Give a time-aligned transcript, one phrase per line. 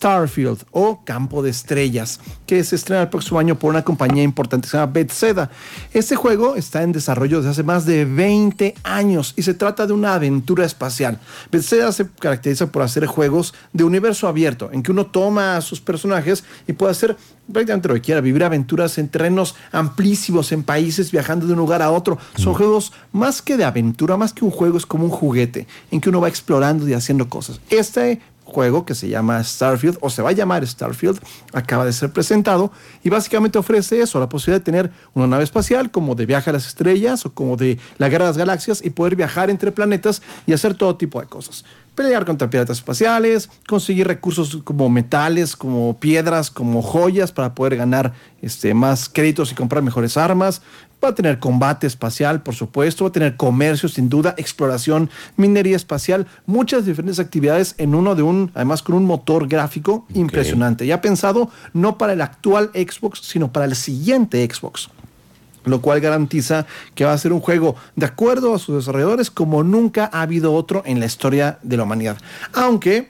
[0.00, 4.64] Starfield o Campo de Estrellas, que se estrena el próximo año por una compañía importante
[4.64, 5.50] que se llama Bethesda.
[5.92, 9.92] Este juego está en desarrollo desde hace más de 20 años y se trata de
[9.92, 11.20] una aventura espacial.
[11.52, 15.82] Bethesda se caracteriza por hacer juegos de universo abierto, en que uno toma a sus
[15.82, 17.18] personajes y puede hacer
[17.52, 21.82] prácticamente lo que quiera, vivir aventuras en terrenos amplísimos, en países, viajando de un lugar
[21.82, 22.16] a otro.
[22.36, 26.00] Son juegos más que de aventura, más que un juego, es como un juguete en
[26.00, 27.60] que uno va explorando y haciendo cosas.
[27.68, 28.20] Este
[28.50, 31.18] juego que se llama Starfield o se va a llamar Starfield
[31.52, 32.70] acaba de ser presentado
[33.02, 36.52] y básicamente ofrece eso, la posibilidad de tener una nave espacial como de viaje a
[36.52, 40.20] las estrellas o como de la guerra de las galaxias y poder viajar entre planetas
[40.46, 45.98] y hacer todo tipo de cosas pelear contra piratas espaciales, conseguir recursos como metales, como
[45.98, 50.62] piedras, como joyas para poder ganar este, más créditos y comprar mejores armas.
[51.02, 55.76] Va a tener combate espacial, por supuesto, va a tener comercio, sin duda, exploración, minería
[55.76, 60.86] espacial, muchas diferentes actividades en uno de un, además con un motor gráfico impresionante.
[60.86, 64.90] Ya pensado no para el actual Xbox, sino para el siguiente Xbox
[65.64, 69.62] lo cual garantiza que va a ser un juego de acuerdo a sus desarrolladores como
[69.62, 72.18] nunca ha habido otro en la historia de la humanidad.
[72.52, 73.08] Aunque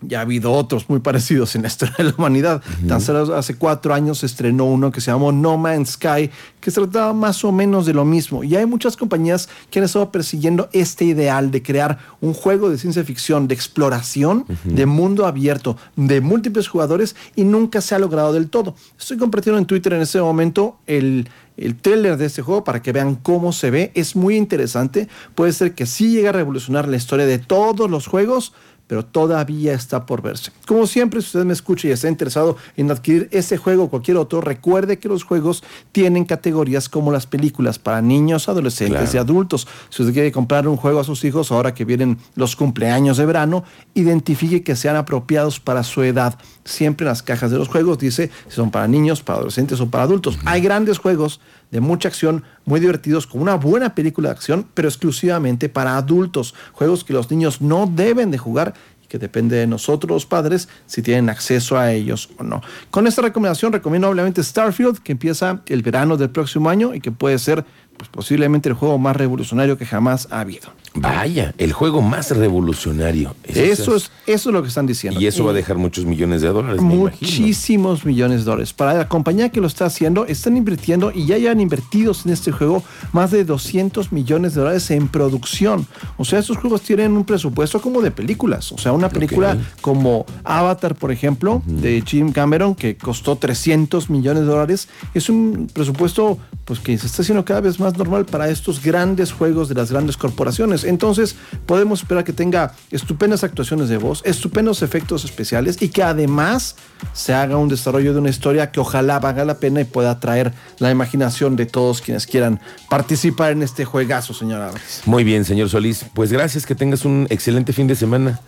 [0.00, 2.62] ya ha habido otros muy parecidos en la historia de la humanidad.
[2.86, 6.70] Tan solo hace cuatro años se estrenó uno que se llamó No Man's Sky, que
[6.70, 8.44] se trataba más o menos de lo mismo.
[8.44, 12.78] Y hay muchas compañías que han estado persiguiendo este ideal de crear un juego de
[12.78, 18.32] ciencia ficción, de exploración, de mundo abierto, de múltiples jugadores, y nunca se ha logrado
[18.32, 18.74] del todo.
[18.98, 22.92] Estoy compartiendo en Twitter en este momento el, el trailer de este juego para que
[22.92, 23.90] vean cómo se ve.
[23.94, 25.08] Es muy interesante.
[25.34, 28.52] Puede ser que sí llegue a revolucionar la historia de todos los juegos
[28.88, 30.50] pero todavía está por verse.
[30.66, 34.16] Como siempre, si usted me escucha y está interesado en adquirir ese juego o cualquier
[34.16, 39.68] otro, recuerde que los juegos tienen categorías como las películas para niños, adolescentes y adultos.
[39.90, 43.26] Si usted quiere comprar un juego a sus hijos ahora que vienen los cumpleaños de
[43.26, 43.62] verano,
[43.94, 46.38] identifique que sean apropiados para su edad.
[46.64, 49.90] Siempre en las cajas de los juegos dice si son para niños, para adolescentes o
[49.90, 50.38] para adultos.
[50.46, 54.88] Hay grandes juegos de mucha acción, muy divertidos, con una buena película de acción, pero
[54.88, 56.54] exclusivamente para adultos.
[56.72, 60.68] Juegos que los niños no deben de jugar y que depende de nosotros los padres
[60.86, 62.60] si tienen acceso a ellos o no.
[62.90, 67.10] Con esta recomendación recomiendo obviamente Starfield, que empieza el verano del próximo año y que
[67.10, 67.64] puede ser
[67.98, 70.70] pues, posiblemente el juego más revolucionario que jamás ha habido.
[70.94, 73.34] Vaya, el juego más revolucionario.
[73.44, 75.20] Eso, es, eso es lo que están diciendo.
[75.20, 76.80] Y eso va a dejar muchos millones de dólares.
[76.80, 78.72] Muchísimos millones de dólares.
[78.72, 82.52] Para la compañía que lo está haciendo, están invirtiendo y ya han invertidos en este
[82.52, 82.82] juego
[83.12, 85.86] más de 200 millones de dólares en producción.
[86.16, 88.72] O sea, estos juegos tienen un presupuesto como de películas.
[88.72, 94.42] O sea, una película como Avatar, por ejemplo, de Jim Cameron, que costó 300 millones
[94.42, 98.48] de dólares, es un presupuesto pues que se está haciendo cada vez más normal para
[98.48, 100.84] estos grandes juegos de las grandes corporaciones.
[100.84, 106.76] Entonces, podemos esperar que tenga estupendas actuaciones de voz, estupendos efectos especiales y que además
[107.12, 110.52] se haga un desarrollo de una historia que ojalá valga la pena y pueda atraer
[110.78, 112.60] la imaginación de todos quienes quieran
[112.90, 114.70] participar en este juegazo, señora.
[115.06, 116.04] Muy bien, señor Solís.
[116.14, 118.40] Pues gracias, que tengas un excelente fin de semana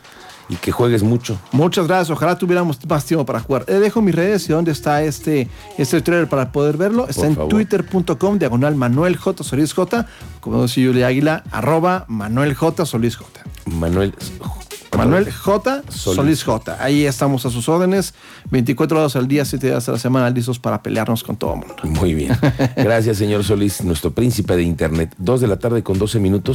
[0.51, 1.39] y que juegues mucho.
[1.53, 2.11] Muchas gracias.
[2.11, 3.65] Ojalá tuviéramos más tiempo para jugar.
[3.69, 7.09] Le dejo mis redes y dónde está este, este trailer para poder verlo.
[7.09, 9.45] Está en twitter.com, diagonal Manuel J.
[9.45, 10.07] Solís J.
[10.41, 12.85] Como dice Julia Águila, arroba Manuel J.
[12.85, 13.31] Solís J.
[13.67, 14.13] Manuel
[14.97, 15.83] Manuel J.
[15.89, 16.43] Solís.
[16.45, 16.77] J.
[16.81, 18.15] Ahí estamos a sus órdenes,
[18.51, 21.61] 24 horas al día, 7 días a la semana, listos para pelearnos con todo el
[21.61, 21.77] mundo.
[21.85, 22.37] Muy bien.
[22.77, 25.15] Gracias, señor Solís, nuestro príncipe de Internet.
[25.19, 26.49] Dos de la tarde con 12 minutos.